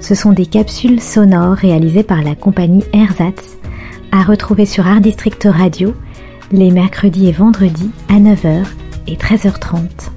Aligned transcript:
ce 0.00 0.14
sont 0.14 0.32
des 0.32 0.46
capsules 0.46 1.00
sonores 1.00 1.54
réalisées 1.54 2.02
par 2.02 2.22
la 2.22 2.34
compagnie 2.34 2.84
Ersatz, 2.92 3.58
à 4.12 4.22
retrouver 4.22 4.66
sur 4.66 4.86
Art 4.86 5.00
District 5.00 5.46
Radio 5.50 5.94
les 6.52 6.70
mercredis 6.70 7.28
et 7.28 7.32
vendredis 7.32 7.90
à 8.08 8.14
9h 8.14 8.64
et 9.06 9.16
13h30. 9.16 10.10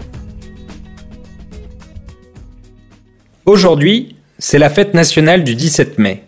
Aujourd'hui, 3.46 4.16
c'est 4.40 4.58
la 4.58 4.70
fête 4.70 4.94
nationale 4.94 5.44
du 5.44 5.55
17 5.55 6.00
mai. 6.00 6.24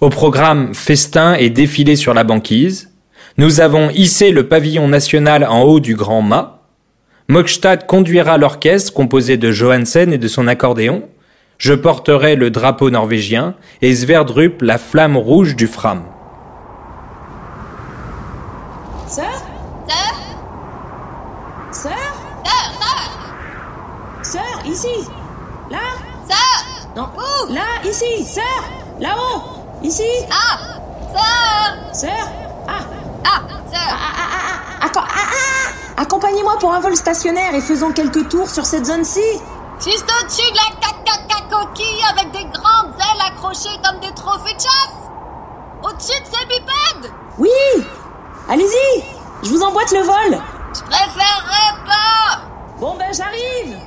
Au 0.00 0.10
programme 0.10 0.74
festin 0.74 1.34
et 1.34 1.50
défilé 1.50 1.96
sur 1.96 2.14
la 2.14 2.24
banquise, 2.24 2.90
nous 3.38 3.60
avons 3.60 3.90
hissé 3.90 4.32
le 4.32 4.48
pavillon 4.48 4.88
national 4.88 5.44
en 5.44 5.62
haut 5.62 5.80
du 5.80 5.94
Grand 5.94 6.22
Mât. 6.22 6.62
Mokstad 7.28 7.86
conduira 7.86 8.36
l'orchestre 8.38 8.92
composé 8.92 9.36
de 9.36 9.52
Johansen 9.52 10.12
et 10.12 10.18
de 10.18 10.28
son 10.28 10.48
accordéon. 10.48 11.04
Je 11.60 11.74
porterai 11.74 12.36
le 12.36 12.50
drapeau 12.50 12.88
norvégien 12.88 13.54
et 13.82 13.94
Sverdrup 13.94 14.62
la 14.62 14.78
flamme 14.78 15.18
rouge 15.18 15.56
du 15.56 15.66
Fram. 15.66 16.04
Sœur 19.06 19.26
Sœur 19.86 20.14
Sœur 21.70 21.92
Sœur 22.44 22.72
Sœur 22.80 24.40
Sœur, 24.40 24.64
ici. 24.64 25.06
Là? 25.70 25.80
Sœur 26.26 26.86
Non. 26.96 27.08
Où? 27.14 27.52
Là, 27.52 27.60
ici. 27.84 28.24
Sœur 28.24 28.42
Là-haut. 28.98 29.42
Ici. 29.82 30.08
Ah! 30.30 30.58
Sœur 31.12 31.94
Sœur 31.94 32.28
Ah. 32.68 32.72
Ah 33.22 33.40
Sœur 33.70 33.80
Ah, 33.90 34.12
ah, 34.16 34.28
ah, 34.32 34.80
ah, 34.80 34.86
acco- 34.86 35.00
ah, 35.06 35.30
ah 35.98 36.00
Accompagnez-moi 36.02 36.56
pour 36.58 36.72
un 36.72 36.80
vol 36.80 36.96
stationnaire 36.96 37.54
et 37.54 37.60
faisons 37.60 37.92
quelques 37.92 38.30
tours 38.30 38.48
sur 38.48 38.64
cette 38.64 38.86
zone-ci. 38.86 39.20
Juste 39.84 40.06
au-dessus 40.22 40.50
de 40.52 40.56
la 40.56 40.80
avec 42.08 42.30
des 42.32 42.44
grandes 42.44 42.94
ailes 42.94 43.26
accrochées 43.26 43.78
comme 43.84 44.00
des 44.00 44.12
trophées 44.14 44.54
de 44.54 44.60
chasse. 44.60 45.10
Au-dessus 45.82 46.20
de 46.20 46.26
ces 46.26 46.46
bipèdes. 46.46 47.12
Oui. 47.38 47.48
Allez-y. 48.48 49.04
Je 49.42 49.50
vous 49.50 49.62
emboîte 49.62 49.90
le 49.92 50.00
vol. 50.00 50.40
Je 50.74 50.82
préférerais 50.82 51.84
pas. 51.86 52.40
Bon 52.78 52.96
ben 52.96 53.12
j'arrive. 53.12 53.78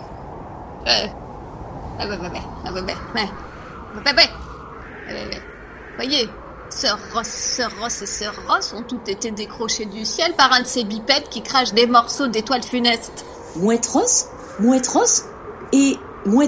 Voyez, 5.95 6.29
Sœur 6.69 6.97
Ross, 7.13 7.27
Sœur 7.27 7.71
Ross 7.79 8.01
et 8.01 8.05
Sœur 8.05 8.33
Ross 8.47 8.73
ont 8.73 8.81
toutes 8.83 9.07
été 9.07 9.31
décrochées 9.31 9.85
du 9.85 10.05
ciel 10.05 10.33
par 10.33 10.51
un 10.51 10.61
de 10.61 10.65
ces 10.65 10.83
bipèdes 10.83 11.29
qui 11.29 11.43
crache 11.43 11.73
des 11.73 11.85
morceaux 11.85 12.27
d'étoiles 12.27 12.63
funestes. 12.63 13.25
Mouette 13.55 13.85
Ross 13.87 14.25
Mouette 14.59 14.87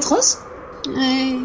Ross 0.05 0.39
Et. 0.87 1.39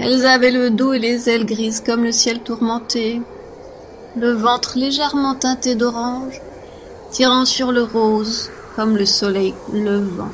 Elles 0.00 0.26
avaient 0.26 0.50
le 0.50 0.70
dos 0.70 0.92
et 0.92 0.98
les 0.98 1.28
ailes 1.28 1.46
grises 1.46 1.82
comme 1.84 2.02
le 2.02 2.12
ciel 2.12 2.40
tourmenté, 2.40 3.20
le 4.16 4.32
ventre 4.32 4.72
légèrement 4.76 5.34
teinté 5.34 5.76
d'orange, 5.76 6.40
tirant 7.10 7.44
sur 7.44 7.70
le 7.70 7.82
rose 7.82 8.50
comme 8.74 8.96
le 8.96 9.06
soleil 9.06 9.54
levant. 9.72 10.30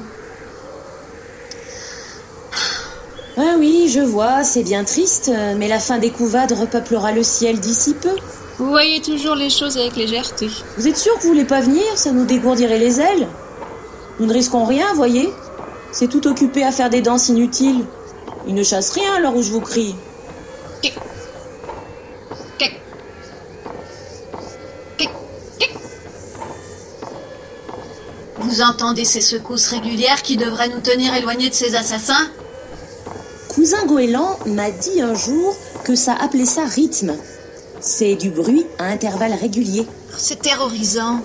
Ah 3.37 3.55
oui, 3.59 3.89
je 3.89 4.01
vois, 4.01 4.45
c'est 4.45 4.63
bien 4.63 4.85
triste, 4.85 5.31
mais 5.57 5.69
la 5.69 5.79
fin 5.79 5.99
des 5.99 6.11
couvades 6.11 6.53
repeuplera 6.53 7.13
le 7.13 7.23
ciel 7.23 7.61
d'ici 7.61 7.95
peu. 7.95 8.15
Vous 8.59 8.69
voyez 8.69 9.01
toujours 9.01 9.35
les 9.35 9.51
choses 9.51 9.79
avec 9.79 9.97
légèreté. 9.97 10.49
Vous 10.77 10.89
êtes 10.89 10.97
sûr 10.97 11.15
que 11.17 11.23
vous 11.23 11.29
voulez 11.29 11.45
pas 11.45 11.61
venir 11.61 11.83
Ça 11.97 12.13
nous 12.13 12.27
dégourdirait 12.27 12.79
les 12.79 13.01
ailes. 13.01 13.29
Nous 14.19 14.27
ne 14.27 14.33
risquons 14.33 14.65
rien, 14.65 14.87
voyez 14.95 15.33
C'est 15.93 16.09
tout 16.09 16.27
occupé 16.27 16.65
à 16.65 16.73
faire 16.73 16.91
des 16.91 17.03
danses 17.03 17.29
inutiles. 17.29 17.85
Ils 18.47 18.55
ne 18.55 18.63
chassent 18.63 18.93
rien 18.93 19.15
à 19.15 19.21
l'heure 19.21 19.37
où 19.37 19.43
je 19.43 19.51
vous 19.51 19.61
crie. 19.61 19.95
Vous 28.39 28.63
entendez 28.63 29.05
ces 29.05 29.21
secousses 29.21 29.69
régulières 29.69 30.23
qui 30.23 30.37
devraient 30.37 30.69
nous 30.69 30.81
tenir 30.81 31.15
éloignés 31.15 31.51
de 31.51 31.55
ces 31.55 31.77
assassins? 31.77 32.29
Cousin 33.49 33.85
Goéland 33.87 34.39
m'a 34.47 34.71
dit 34.71 35.01
un 35.01 35.15
jour 35.15 35.55
que 35.85 35.95
ça 35.95 36.15
appelait 36.15 36.47
ça 36.47 36.65
rythme. 36.65 37.15
C'est 37.81 38.15
du 38.15 38.31
bruit 38.31 38.67
à 38.79 38.87
intervalles 38.87 39.35
réguliers. 39.35 39.87
C'est 40.17 40.41
terrorisant. 40.41 41.21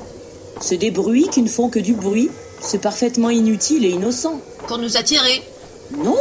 C'est 0.62 0.78
des 0.78 0.92
bruits 0.92 1.28
qui 1.32 1.42
ne 1.42 1.50
font 1.50 1.70
que 1.70 1.80
du 1.80 1.94
bruit. 1.94 2.30
C'est 2.62 2.82
parfaitement 2.82 3.30
inutile 3.30 3.86
et 3.86 3.90
innocent. 3.90 4.40
Pour 4.68 4.78
nous 4.80 4.98
attirer. 4.98 5.44
Non 5.96 6.16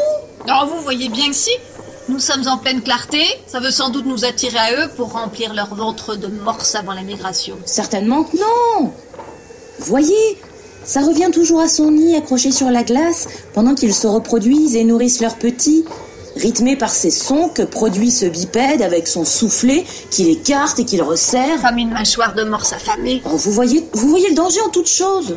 Alors 0.46 0.66
vous 0.66 0.82
voyez 0.82 1.08
bien 1.08 1.28
que 1.28 1.34
si. 1.34 1.50
Nous 2.08 2.18
sommes 2.18 2.46
en 2.46 2.58
pleine 2.58 2.82
clarté. 2.82 3.22
Ça 3.46 3.60
veut 3.60 3.70
sans 3.70 3.88
doute 3.88 4.04
nous 4.04 4.24
attirer 4.26 4.58
à 4.58 4.72
eux 4.74 4.90
pour 4.96 5.12
remplir 5.12 5.54
leur 5.54 5.74
ventre 5.74 6.16
de 6.16 6.26
morse 6.26 6.74
avant 6.74 6.92
la 6.92 7.02
migration. 7.02 7.56
Certainement 7.64 8.24
que 8.24 8.36
non 8.36 8.92
Voyez, 9.78 10.38
ça 10.84 11.00
revient 11.00 11.30
toujours 11.32 11.60
à 11.60 11.68
son 11.68 11.90
nid 11.90 12.14
accroché 12.14 12.52
sur 12.52 12.70
la 12.70 12.82
glace 12.82 13.28
pendant 13.54 13.74
qu'ils 13.74 13.94
se 13.94 14.06
reproduisent 14.06 14.76
et 14.76 14.84
nourrissent 14.84 15.20
leurs 15.20 15.36
petits, 15.36 15.84
rythmé 16.36 16.76
par 16.76 16.90
ces 16.90 17.10
sons 17.10 17.48
que 17.48 17.62
produit 17.62 18.10
ce 18.10 18.26
bipède 18.26 18.82
avec 18.82 19.08
son 19.08 19.24
soufflet 19.24 19.84
qu'il 20.10 20.28
écarte 20.28 20.78
et 20.78 20.84
qu'il 20.84 21.02
resserre. 21.02 21.62
Comme 21.62 21.78
une 21.78 21.90
mâchoire 21.90 22.34
de 22.34 22.44
morse 22.44 22.74
affamée. 22.74 23.22
Oh, 23.24 23.36
vous 23.36 23.52
voyez, 23.52 23.88
vous 23.94 24.08
voyez 24.10 24.28
le 24.28 24.34
danger 24.34 24.60
en 24.60 24.68
toute 24.68 24.88
chose 24.88 25.36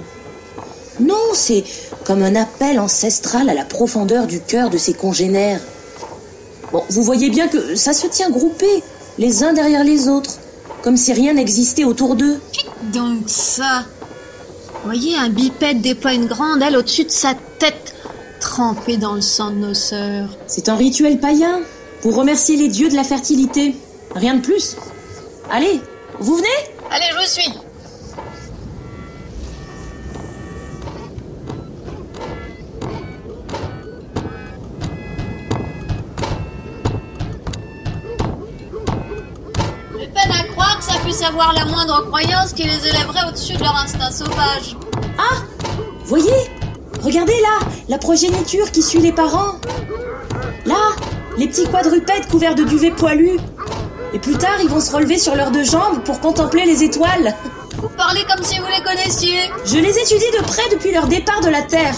Non, 1.00 1.16
c'est 1.34 1.64
comme 2.06 2.24
un 2.24 2.36
appel 2.36 2.80
ancestral 2.80 3.50
à 3.50 3.54
la 3.54 3.66
profondeur 3.66 4.28
du 4.28 4.42
cœur 4.42 4.70
de 4.70 4.78
ses 4.78 4.94
congénères. 4.94 5.62
Bon, 6.72 6.84
vous 6.90 7.04
voyez 7.04 7.30
bien 7.30 7.48
que 7.48 7.76
ça 7.76 7.94
se 7.94 8.08
tient 8.08 8.30
groupé, 8.30 8.68
les 9.18 9.44
uns 9.44 9.54
derrière 9.54 9.84
les 9.84 10.08
autres, 10.08 10.38
comme 10.82 10.98
si 10.98 11.14
rien 11.14 11.34
n'existait 11.34 11.84
autour 11.84 12.16
d'eux. 12.16 12.40
Donc 12.94 13.24
ça? 13.28 13.86
Voyez, 14.84 15.16
un 15.18 15.30
bipède 15.30 15.82
déploie 15.82 16.14
une 16.14 16.28
grande 16.28 16.62
aile 16.62 16.78
au-dessus 16.78 17.04
de 17.04 17.12
sa 17.12 17.34
tête, 17.60 17.94
trempée 18.40 18.98
dans 18.98 19.14
le 19.14 19.22
sang 19.22 19.52
de 19.52 19.58
nos 19.58 19.74
sœurs. 19.74 20.30
C'est 20.48 20.70
un 20.70 20.76
rituel 20.76 21.20
païen 21.20 21.62
pour 22.02 22.16
remercier 22.16 22.56
les 22.56 22.70
dieux 22.70 22.90
de 22.90 22.96
la 22.96 23.04
fertilité. 23.04 23.76
Rien 24.16 24.36
de 24.36 24.42
plus. 24.42 24.76
Allez, 25.50 25.82
vous 26.20 26.36
venez? 26.36 26.48
Allez, 26.90 27.06
je 27.12 27.20
vous 27.20 27.28
suis. 27.28 27.67
Avoir 41.28 41.54
la 41.54 41.66
moindre 41.66 42.06
croyance 42.08 42.54
qui 42.54 42.64
les 42.64 42.88
élèverait 42.88 43.28
au-dessus 43.28 43.54
de 43.54 43.60
leur 43.60 43.76
instinct 43.76 44.12
sauvage. 44.12 44.78
Ah 45.18 45.44
Voyez 46.06 46.32
Regardez 47.04 47.40
là, 47.42 47.68
la 47.90 47.98
progéniture 47.98 48.72
qui 48.72 48.82
suit 48.82 49.00
les 49.00 49.12
parents. 49.12 49.56
Là, 50.66 50.96
les 51.38 51.48
petits 51.48 51.68
quadrupèdes 51.68 52.28
couverts 52.28 52.56
de 52.56 52.64
duvet 52.64 52.92
poilu. 52.92 53.38
Et 54.14 54.20
plus 54.20 54.38
tard, 54.38 54.58
ils 54.62 54.70
vont 54.70 54.80
se 54.80 54.92
relever 54.92 55.18
sur 55.18 55.36
leurs 55.36 55.52
deux 55.52 55.66
jambes 55.66 56.02
pour 56.06 56.20
contempler 56.22 56.66
les 56.66 56.84
étoiles. 56.84 57.36
Vous 57.78 57.90
parlez 57.90 58.24
comme 58.24 58.44
si 58.44 58.58
vous 58.60 58.68
les 58.68 58.84
connaissiez. 58.84 59.38
Je 59.66 59.78
les 59.78 59.98
étudie 60.00 60.32
de 60.40 60.44
près 60.44 60.64
depuis 60.72 60.92
leur 60.92 61.08
départ 61.08 61.42
de 61.42 61.50
la 61.50 61.62
Terre. 61.62 61.96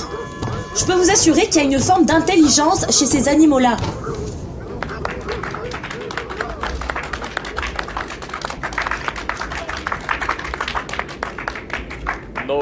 Je 0.76 0.86
peux 0.86 0.94
vous 0.94 1.10
assurer 1.10 1.48
qu'il 1.48 1.58
y 1.58 1.60
a 1.60 1.64
une 1.64 1.80
forme 1.80 2.06
d'intelligence 2.06 2.86
chez 2.90 3.06
ces 3.06 3.28
animaux-là. 3.28 3.78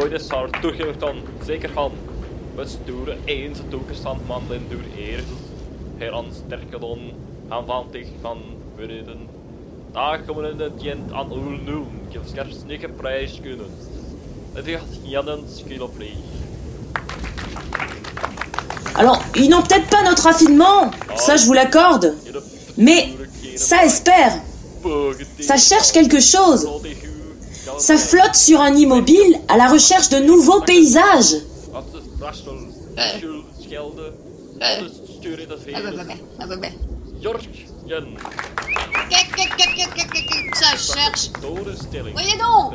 Nooit 0.09 0.21
zal 0.21 0.50
toegeeft 0.62 1.00
dan 1.00 1.15
zeker 1.45 1.69
gaan. 1.69 1.92
We 2.56 2.65
sturen 2.65 3.18
eens 3.25 3.59
toegestand 3.69 4.27
mandelen 4.27 4.65
door 4.69 5.06
eerst. 5.06 5.25
Her 5.98 6.13
aan 6.13 6.25
sterke 6.45 6.80
don, 6.80 7.00
aan 7.48 7.65
van 7.65 7.86
tegen 7.92 8.13
van 8.21 8.38
worden. 8.75 9.18
Daar 9.92 10.21
komen 10.21 10.51
in 10.51 10.59
het 10.59 10.81
jent 10.81 11.12
aan 11.12 11.31
uw 11.31 11.50
noem, 11.65 11.88
je 12.09 12.19
scherps 12.25 12.56
niet 12.68 12.95
prijs 12.95 13.39
kunnen. 13.42 13.65
Het 14.54 14.68
gaat 14.68 15.00
jannen 15.04 15.39
skiloplee. 15.56 16.15
Alors, 18.94 19.21
ils 19.33 19.50
n'ont 19.50 19.68
peut-être 19.68 19.89
pas 19.89 20.03
notre 20.03 20.24
raffinement, 20.24 20.92
ça 21.15 21.36
je 21.36 21.45
vous 21.45 21.56
l'accorde. 21.56 22.13
Mais 22.75 23.10
ça 23.56 23.83
espère. 23.83 24.33
Ça 25.39 25.57
cherche 25.57 25.92
quelque 25.92 26.19
chose. 26.19 26.68
Ça 27.77 27.97
flotte 27.97 28.35
sur 28.35 28.59
un 28.59 28.75
immobile 28.75 29.39
à 29.47 29.57
la 29.57 29.68
recherche 29.68 30.09
de 30.09 30.18
nouveaux 30.18 30.62
paysages. 30.62 31.35
Ça 40.54 40.75
cherche. 40.75 41.30
Voyez 42.12 42.38
donc 42.38 42.74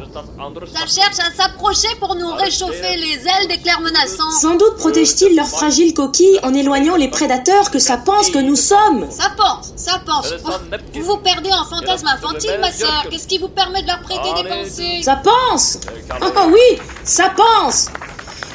Ça 0.73 0.87
cherche 0.87 1.19
à 1.19 1.31
s'approcher 1.37 1.89
pour 2.01 2.15
nous 2.15 2.33
réchauffer 2.33 2.97
les 2.97 3.17
ailes 3.17 3.49
d'éclairs 3.49 3.81
menaçants. 3.81 4.31
Sans 4.41 4.55
doute 4.55 4.77
protège-t-il 4.77 5.37
leurs 5.37 5.49
fragiles 5.49 5.93
coquilles 5.93 6.39
en 6.43 6.55
éloignant 6.55 6.97
les 6.97 7.09
prédateurs 7.09 7.71
que 7.71 7.79
ça 7.79 7.99
pense 7.99 8.31
que 8.31 8.39
nous 8.39 8.57
sommes. 8.57 9.11
Ça 9.11 9.31
pense, 9.37 9.73
ça 9.77 10.01
pense. 10.07 10.33
Oh, 10.47 10.51
vous 10.95 11.03
vous 11.03 11.19
perdez 11.19 11.51
en 11.53 11.65
fantasme 11.65 12.07
infantile, 12.07 12.59
ma 12.61 12.73
sœur. 12.73 13.05
Qu'est-ce 13.11 13.27
qui 13.29 13.39
vous 13.39 13.49
permet 13.49 13.83
de 13.83 13.89
leur 13.89 14.01
prêter 14.01 14.43
des 14.43 14.49
pensées? 14.49 15.03
Ça 15.03 15.17
pense 15.17 15.79
Oh 16.23 16.49
oui, 16.49 16.79
ça 17.05 17.31
pense 17.37 17.89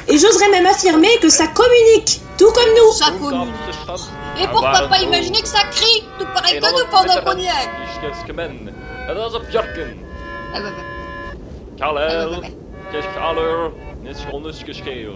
Et 0.08 0.18
j'oserais 0.18 0.50
même 0.50 0.66
affirmer 0.66 1.18
que 1.22 1.28
ça 1.28 1.46
communique, 1.46 2.20
tout 2.36 2.50
comme 2.52 2.70
nous. 2.74 2.92
Ça 2.94 3.10
communique. 3.12 3.54
Et 4.40 4.46
pourquoi 4.48 4.88
pas 4.88 5.00
imaginer 5.00 5.40
que 5.40 5.48
ça 5.48 5.64
crie, 5.70 6.04
tout 6.18 6.26
pareil 6.34 6.60
que 6.60 6.66
nous 6.66 6.86
pendant 6.90 7.20
qu'on 7.24 7.38
y 7.38 7.46
est 7.46 7.88
dat 9.14 9.30
is 9.30 9.34
op. 9.34 9.42
Ah. 10.52 10.60
Kalel, 11.76 13.72
schondes 14.14 14.62
gescheel. 14.62 15.14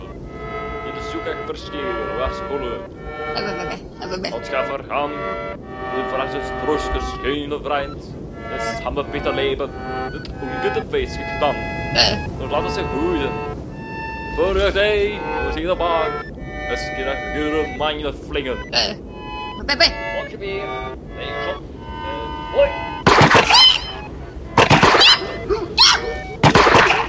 In 0.86 0.92
de 0.94 1.08
zoek 1.10 1.24
ik 1.24 1.36
verschil, 1.46 1.80
was. 2.18 2.38
Ah. 3.34 3.42
Ah, 4.00 4.20
bah. 4.20 4.32
Ons 4.34 4.48
gaat 4.48 4.66
vergaan, 4.66 5.10
de 5.10 6.04
Franses 6.12 6.46
troosters 6.64 7.04
geen 7.22 7.52
vriend. 7.62 8.14
Het 8.36 8.62
is 8.62 8.82
hammer 8.82 9.04
beter 9.10 9.34
leven, 9.34 9.70
het 10.12 10.28
ongute 10.40 10.84
feest 10.90 11.16
gedaan. 11.16 11.56
Dan 12.38 12.50
laten 12.50 12.70
ze 12.70 12.82
groeien. 12.96 13.30
Voor 14.36 14.54
de 14.54 14.70
day, 14.72 15.20
we 15.46 15.52
zien 15.52 15.66
de 15.66 15.76
baan. 15.76 16.10
Het 16.44 16.78
is 16.78 16.88
gure 17.32 17.76
mijn 17.78 18.14
flingen. 18.28 18.56
Hoi! 22.54 22.66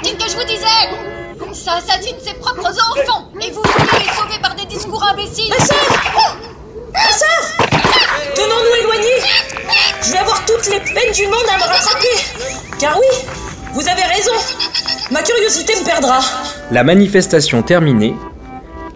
Dites 0.04 0.18
que 0.18 0.30
je 0.30 0.36
vous 0.36 0.44
disais? 0.46 0.66
Ça 1.54 1.74
assassine 1.74 2.16
ses 2.24 2.34
propres 2.34 2.68
enfants 2.70 3.30
Et 3.42 3.52
vous 3.52 3.62
voulez 3.62 4.04
les 4.06 4.12
sauver 4.16 4.40
par 4.42 4.56
des 4.56 4.66
discours 4.66 5.04
imbéciles 5.04 5.54
Ma 5.58 5.66
sœur 5.66 6.38
Ma 6.92 7.12
sœur 7.12 7.68
Tenons-nous 8.36 8.76
éloignés 8.82 9.22
Je 10.02 10.12
vais 10.12 10.18
avoir 10.18 10.44
toutes 10.46 10.68
les 10.68 10.80
peines 10.80 11.14
du 11.14 11.28
monde 11.28 11.46
à 11.54 11.58
me 11.58 11.64
rattraper. 11.64 12.08
Car 12.80 12.98
oui, 12.98 13.28
vous 13.74 13.88
avez 13.88 14.02
raison. 14.04 14.32
Ma 15.12 15.22
curiosité 15.22 15.74
me 15.80 15.86
perdra. 15.86 16.20
La 16.72 16.84
manifestation 16.84 17.62
terminée, 17.62 18.16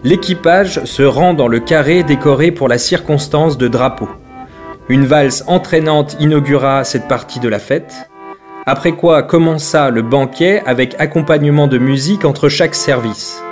l'équipage 0.04 0.84
se 0.84 1.02
rend 1.02 1.34
dans 1.34 1.48
le 1.48 1.60
carré 1.60 2.02
décoré 2.02 2.50
pour 2.50 2.68
la 2.68 2.78
circonstance 2.78 3.58
de 3.58 3.68
drapeau. 3.68 4.08
Une 4.88 5.04
valse 5.04 5.44
entraînante 5.46 6.16
inaugura 6.20 6.84
cette 6.84 7.08
partie 7.08 7.40
de 7.40 7.48
la 7.48 7.58
fête, 7.58 8.08
après 8.66 8.92
quoi 8.92 9.22
commença 9.22 9.90
le 9.90 10.02
banquet 10.02 10.62
avec 10.66 10.94
accompagnement 10.98 11.66
de 11.66 11.78
musique 11.78 12.24
entre 12.24 12.48
chaque 12.48 12.74
service. 12.74 13.42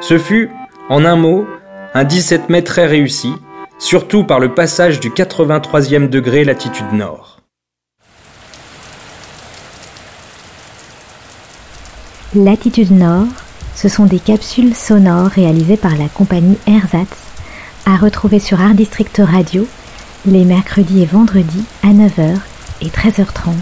Ce 0.00 0.18
fut, 0.18 0.50
en 0.88 1.04
un 1.04 1.16
mot, 1.16 1.46
un 1.94 2.04
17 2.04 2.48
mai 2.48 2.62
très 2.62 2.86
réussi, 2.86 3.32
surtout 3.78 4.24
par 4.24 4.40
le 4.40 4.54
passage 4.54 5.00
du 5.00 5.10
83e 5.10 6.08
degré 6.08 6.44
latitude 6.44 6.92
nord. 6.92 7.38
Latitude 12.34 12.92
Nord, 12.92 13.26
ce 13.80 13.88
sont 13.88 14.04
des 14.04 14.18
capsules 14.18 14.74
sonores 14.74 15.28
réalisées 15.28 15.78
par 15.78 15.96
la 15.96 16.08
compagnie 16.08 16.58
Ersatz, 16.66 17.08
à 17.86 17.96
retrouver 17.96 18.38
sur 18.38 18.60
Art 18.60 18.74
District 18.74 19.22
Radio 19.24 19.66
les 20.26 20.44
mercredis 20.44 21.02
et 21.02 21.06
vendredis 21.06 21.64
à 21.82 21.86
9h 21.86 22.36
et 22.82 22.88
13h30. 22.88 23.52